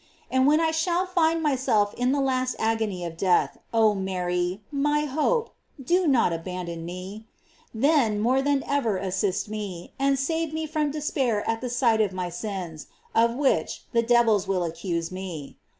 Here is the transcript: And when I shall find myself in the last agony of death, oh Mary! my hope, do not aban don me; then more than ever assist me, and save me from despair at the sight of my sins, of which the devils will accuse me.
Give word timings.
And 0.31 0.47
when 0.47 0.59
I 0.59 0.71
shall 0.71 1.05
find 1.05 1.43
myself 1.43 1.93
in 1.93 2.11
the 2.11 2.19
last 2.19 2.55
agony 2.57 3.05
of 3.05 3.15
death, 3.15 3.59
oh 3.71 3.93
Mary! 3.93 4.61
my 4.71 5.01
hope, 5.01 5.51
do 5.79 6.07
not 6.07 6.31
aban 6.31 6.65
don 6.65 6.83
me; 6.85 7.27
then 7.71 8.19
more 8.19 8.41
than 8.41 8.63
ever 8.65 8.97
assist 8.97 9.47
me, 9.47 9.93
and 9.99 10.17
save 10.17 10.53
me 10.55 10.65
from 10.65 10.89
despair 10.89 11.47
at 11.47 11.61
the 11.61 11.69
sight 11.69 12.01
of 12.01 12.13
my 12.13 12.29
sins, 12.29 12.87
of 13.13 13.35
which 13.35 13.83
the 13.93 14.01
devils 14.01 14.47
will 14.47 14.63
accuse 14.63 15.11
me. 15.11 15.59